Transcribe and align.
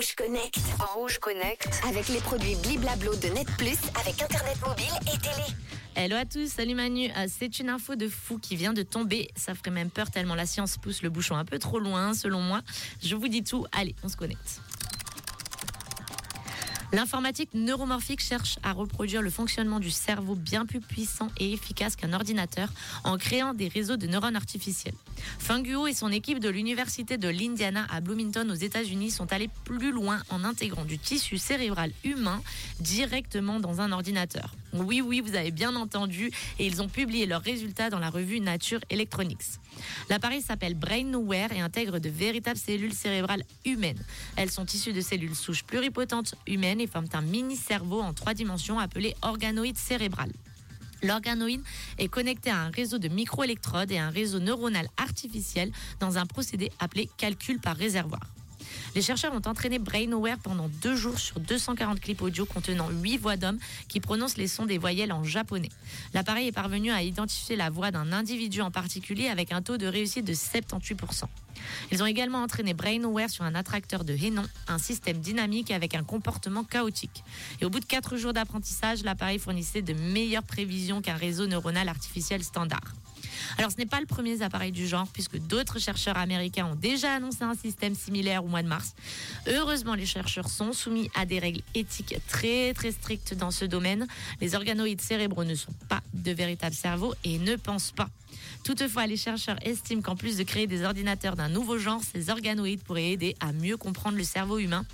Rouge 0.00 0.14
Connect. 0.14 0.58
Rouge 0.94 1.18
Connect. 1.18 1.68
Avec 1.86 2.08
les 2.08 2.20
produits 2.20 2.54
Bliblablo 2.62 3.14
de 3.16 3.28
Net 3.34 3.46
Plus, 3.58 3.76
avec 4.00 4.22
Internet 4.22 4.56
mobile 4.66 4.86
et 5.02 5.18
télé. 5.18 5.46
Hello 5.94 6.16
à 6.16 6.24
tous, 6.24 6.50
salut 6.50 6.74
Manu. 6.74 7.10
Euh, 7.10 7.26
C'est 7.28 7.58
une 7.58 7.68
info 7.68 7.96
de 7.96 8.08
fou 8.08 8.38
qui 8.38 8.56
vient 8.56 8.72
de 8.72 8.82
tomber. 8.82 9.28
Ça 9.36 9.54
ferait 9.54 9.70
même 9.70 9.90
peur 9.90 10.10
tellement 10.10 10.34
la 10.34 10.46
science 10.46 10.78
pousse 10.78 11.02
le 11.02 11.10
bouchon 11.10 11.36
un 11.36 11.44
peu 11.44 11.58
trop 11.58 11.78
loin, 11.78 12.14
selon 12.14 12.40
moi. 12.40 12.62
Je 13.02 13.14
vous 13.14 13.28
dis 13.28 13.44
tout. 13.44 13.66
Allez, 13.72 13.94
on 14.02 14.08
se 14.08 14.16
connecte. 14.16 14.62
L'informatique 16.92 17.50
neuromorphique 17.54 18.20
cherche 18.20 18.58
à 18.64 18.72
reproduire 18.72 19.22
le 19.22 19.30
fonctionnement 19.30 19.78
du 19.78 19.90
cerveau 19.90 20.34
bien 20.34 20.66
plus 20.66 20.80
puissant 20.80 21.28
et 21.38 21.52
efficace 21.52 21.94
qu'un 21.94 22.12
ordinateur 22.12 22.68
en 23.04 23.16
créant 23.16 23.54
des 23.54 23.68
réseaux 23.68 23.96
de 23.96 24.08
neurones 24.08 24.34
artificiels. 24.34 24.94
Funguo 25.38 25.86
et 25.86 25.94
son 25.94 26.10
équipe 26.10 26.40
de 26.40 26.48
l'université 26.48 27.16
de 27.16 27.28
l'Indiana 27.28 27.86
à 27.90 28.00
Bloomington 28.00 28.48
aux 28.50 28.54
États-Unis 28.54 29.12
sont 29.12 29.32
allés 29.32 29.50
plus 29.64 29.92
loin 29.92 30.20
en 30.30 30.42
intégrant 30.42 30.84
du 30.84 30.98
tissu 30.98 31.38
cérébral 31.38 31.92
humain 32.04 32.42
directement 32.80 33.60
dans 33.60 33.80
un 33.80 33.92
ordinateur. 33.92 34.54
Oui, 34.72 35.00
oui, 35.00 35.20
vous 35.20 35.34
avez 35.34 35.50
bien 35.50 35.74
entendu, 35.74 36.30
et 36.58 36.66
ils 36.66 36.80
ont 36.80 36.88
publié 36.88 37.26
leurs 37.26 37.42
résultats 37.42 37.90
dans 37.90 37.98
la 37.98 38.08
revue 38.08 38.40
Nature 38.40 38.80
Electronics. 38.88 39.58
L'appareil 40.08 40.42
s'appelle 40.42 40.74
BrainWare 40.74 41.52
et 41.52 41.60
intègre 41.60 41.98
de 41.98 42.08
véritables 42.08 42.58
cellules 42.58 42.94
cérébrales 42.94 43.42
humaines. 43.64 44.00
Elles 44.36 44.50
sont 44.50 44.66
issues 44.66 44.92
de 44.92 45.00
cellules 45.00 45.34
souches 45.34 45.64
pluripotentes 45.64 46.36
humaines 46.46 46.80
et 46.80 46.86
forment 46.86 47.08
un 47.14 47.22
mini-cerveau 47.22 48.00
en 48.00 48.14
trois 48.14 48.34
dimensions 48.34 48.78
appelé 48.78 49.16
organoïde 49.22 49.78
cérébral. 49.78 50.30
L'organoïde 51.02 51.62
est 51.98 52.08
connecté 52.08 52.50
à 52.50 52.58
un 52.58 52.70
réseau 52.70 52.98
de 52.98 53.08
microélectrodes 53.08 53.90
et 53.90 53.98
un 53.98 54.10
réseau 54.10 54.38
neuronal 54.38 54.86
artificiel 54.98 55.72
dans 55.98 56.18
un 56.18 56.26
procédé 56.26 56.70
appelé 56.78 57.08
calcul 57.16 57.58
par 57.58 57.76
réservoir. 57.76 58.20
Les 58.94 59.02
chercheurs 59.02 59.32
ont 59.32 59.42
entraîné 59.46 59.78
BrainAware 59.78 60.38
pendant 60.38 60.68
deux 60.82 60.96
jours 60.96 61.18
sur 61.18 61.40
240 61.40 62.00
clips 62.00 62.22
audio 62.22 62.44
contenant 62.44 62.88
8 62.90 63.18
voix 63.18 63.36
d'hommes 63.36 63.58
qui 63.88 64.00
prononcent 64.00 64.36
les 64.36 64.48
sons 64.48 64.66
des 64.66 64.78
voyelles 64.78 65.12
en 65.12 65.24
japonais. 65.24 65.70
L'appareil 66.14 66.48
est 66.48 66.52
parvenu 66.52 66.90
à 66.90 67.02
identifier 67.02 67.56
la 67.56 67.70
voix 67.70 67.90
d'un 67.90 68.12
individu 68.12 68.60
en 68.60 68.70
particulier 68.70 69.28
avec 69.28 69.52
un 69.52 69.62
taux 69.62 69.76
de 69.76 69.86
réussite 69.86 70.24
de 70.24 70.34
78%. 70.34 71.24
Ils 71.92 72.02
ont 72.02 72.06
également 72.06 72.42
entraîné 72.42 72.74
BrainAware 72.74 73.30
sur 73.30 73.44
un 73.44 73.54
attracteur 73.54 74.04
de 74.04 74.14
Hénon, 74.14 74.44
un 74.68 74.78
système 74.78 75.18
dynamique 75.18 75.70
avec 75.70 75.94
un 75.94 76.04
comportement 76.04 76.64
chaotique. 76.64 77.24
Et 77.60 77.64
au 77.64 77.70
bout 77.70 77.80
de 77.80 77.84
4 77.84 78.16
jours 78.16 78.32
d'apprentissage, 78.32 79.02
l'appareil 79.02 79.38
fournissait 79.38 79.82
de 79.82 79.92
meilleures 79.92 80.42
prévisions 80.42 81.02
qu'un 81.02 81.16
réseau 81.16 81.46
neuronal 81.46 81.88
artificiel 81.88 82.42
standard. 82.42 82.94
Alors 83.58 83.70
ce 83.70 83.76
n'est 83.76 83.86
pas 83.86 84.00
le 84.00 84.06
premier 84.06 84.42
appareil 84.42 84.72
du 84.72 84.86
genre 84.86 85.06
puisque 85.12 85.38
d'autres 85.38 85.78
chercheurs 85.78 86.16
américains 86.16 86.66
ont 86.66 86.74
déjà 86.74 87.14
annoncé 87.14 87.42
un 87.42 87.54
système 87.54 87.94
similaire 87.94 88.44
au 88.44 88.48
mois 88.48 88.62
de 88.62 88.68
mars. 88.68 88.94
Heureusement, 89.46 89.94
les 89.94 90.06
chercheurs 90.06 90.48
sont 90.48 90.72
soumis 90.72 91.10
à 91.14 91.26
des 91.26 91.38
règles 91.38 91.62
éthiques 91.74 92.16
très 92.28 92.74
très 92.74 92.92
strictes 92.92 93.34
dans 93.34 93.50
ce 93.50 93.64
domaine. 93.64 94.06
Les 94.40 94.54
organoïdes 94.54 95.00
cérébraux 95.00 95.44
ne 95.44 95.54
sont 95.54 95.74
pas 95.88 96.00
de 96.14 96.32
véritables 96.32 96.74
cerveaux 96.74 97.14
et 97.24 97.38
ne 97.38 97.56
pensent 97.56 97.92
pas. 97.92 98.08
Toutefois, 98.64 99.06
les 99.06 99.16
chercheurs 99.16 99.56
estiment 99.66 100.02
qu'en 100.02 100.16
plus 100.16 100.36
de 100.36 100.42
créer 100.42 100.66
des 100.66 100.84
ordinateurs 100.84 101.34
d'un 101.34 101.48
nouveau 101.48 101.78
genre, 101.78 102.00
ces 102.02 102.30
organoïdes 102.30 102.82
pourraient 102.82 103.10
aider 103.10 103.34
à 103.40 103.52
mieux 103.52 103.76
comprendre 103.76 104.16
le 104.16 104.24
cerveau 104.24 104.58
humain 104.58 104.84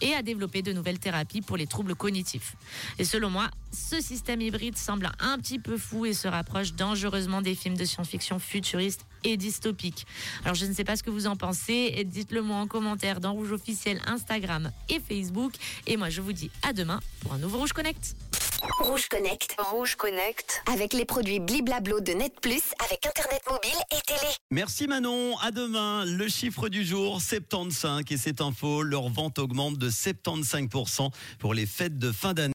et 0.00 0.14
à 0.14 0.22
développer 0.22 0.62
de 0.62 0.72
nouvelles 0.72 0.98
thérapies 0.98 1.40
pour 1.40 1.56
les 1.56 1.66
troubles 1.66 1.94
cognitifs. 1.94 2.54
Et 2.98 3.04
selon 3.04 3.30
moi, 3.30 3.50
ce 3.72 4.00
système 4.00 4.40
hybride 4.40 4.76
semble 4.76 5.10
un 5.18 5.38
petit 5.38 5.58
peu 5.58 5.76
fou 5.76 6.06
et 6.06 6.12
se 6.12 6.28
rapproche 6.28 6.74
dangereusement 6.74 7.42
des 7.42 7.54
films 7.54 7.76
de 7.76 7.84
science-fiction 7.94 8.38
futuristes 8.38 9.06
et 9.24 9.36
dystopiques. 9.36 10.06
Alors 10.44 10.54
je 10.54 10.66
ne 10.66 10.74
sais 10.74 10.84
pas 10.84 10.96
ce 10.96 11.02
que 11.02 11.10
vous 11.10 11.26
en 11.26 11.36
pensez, 11.36 12.04
dites-le 12.04 12.42
moi 12.42 12.56
en 12.56 12.66
commentaire 12.66 13.20
dans 13.20 13.32
Rouge 13.32 13.52
officiel 13.52 14.00
Instagram 14.06 14.70
et 14.88 15.00
Facebook. 15.00 15.52
Et 15.86 15.96
moi 15.96 16.10
je 16.10 16.20
vous 16.20 16.32
dis 16.32 16.50
à 16.62 16.72
demain 16.72 17.00
pour 17.20 17.32
un 17.32 17.38
nouveau 17.38 17.58
Rouge 17.58 17.72
Connect. 17.72 18.14
Rouge 18.80 19.08
Connect. 19.08 19.56
Rouge 19.58 19.94
Connect. 19.96 20.62
Avec 20.72 20.94
les 20.94 21.04
produits 21.04 21.38
Bliblablo 21.38 22.00
de 22.00 22.12
Net 22.12 22.40
Plus, 22.40 22.62
avec 22.84 23.06
Internet 23.06 23.42
mobile 23.50 23.78
et 23.90 24.00
télé. 24.06 24.32
Merci 24.50 24.86
Manon, 24.86 25.36
à 25.38 25.50
demain. 25.50 26.04
Le 26.04 26.28
chiffre 26.28 26.68
du 26.68 26.84
jour, 26.84 27.20
75. 27.20 28.02
Et 28.10 28.16
cette 28.16 28.40
info, 28.40 28.82
leur 28.82 29.08
vente 29.08 29.38
augmente 29.38 29.78
de 29.78 29.90
75% 29.90 31.10
pour 31.38 31.54
les 31.54 31.66
fêtes 31.66 31.98
de 31.98 32.10
fin 32.12 32.32
d'année. 32.32 32.42